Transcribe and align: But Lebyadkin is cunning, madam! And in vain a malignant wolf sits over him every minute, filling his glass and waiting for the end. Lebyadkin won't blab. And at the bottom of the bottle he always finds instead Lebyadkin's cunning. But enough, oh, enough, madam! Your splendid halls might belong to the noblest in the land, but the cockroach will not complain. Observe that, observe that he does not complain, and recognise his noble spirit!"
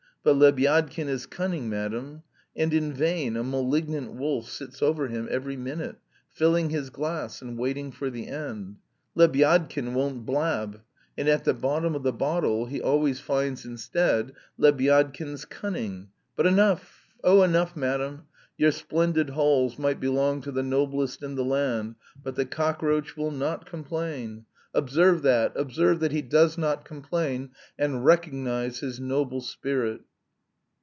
But 0.23 0.35
Lebyadkin 0.35 1.07
is 1.07 1.25
cunning, 1.25 1.67
madam! 1.67 2.21
And 2.55 2.75
in 2.75 2.93
vain 2.93 3.35
a 3.35 3.43
malignant 3.43 4.11
wolf 4.13 4.47
sits 4.49 4.83
over 4.83 5.07
him 5.07 5.27
every 5.31 5.57
minute, 5.57 5.95
filling 6.29 6.69
his 6.69 6.91
glass 6.91 7.41
and 7.41 7.57
waiting 7.57 7.91
for 7.91 8.11
the 8.11 8.27
end. 8.27 8.75
Lebyadkin 9.17 9.95
won't 9.95 10.23
blab. 10.27 10.79
And 11.17 11.27
at 11.27 11.43
the 11.43 11.55
bottom 11.55 11.95
of 11.95 12.03
the 12.03 12.13
bottle 12.13 12.67
he 12.67 12.79
always 12.79 13.19
finds 13.19 13.65
instead 13.65 14.33
Lebyadkin's 14.59 15.43
cunning. 15.45 16.09
But 16.35 16.45
enough, 16.45 17.15
oh, 17.23 17.41
enough, 17.41 17.75
madam! 17.75 18.27
Your 18.57 18.71
splendid 18.71 19.31
halls 19.31 19.79
might 19.79 19.99
belong 19.99 20.41
to 20.41 20.51
the 20.51 20.61
noblest 20.61 21.23
in 21.23 21.33
the 21.33 21.43
land, 21.43 21.95
but 22.21 22.35
the 22.35 22.45
cockroach 22.45 23.17
will 23.17 23.31
not 23.31 23.65
complain. 23.65 24.45
Observe 24.71 25.23
that, 25.23 25.51
observe 25.55 25.99
that 26.01 26.11
he 26.11 26.21
does 26.21 26.59
not 26.59 26.85
complain, 26.85 27.49
and 27.79 28.05
recognise 28.05 28.81
his 28.81 28.99
noble 28.99 29.41
spirit!" 29.41 30.01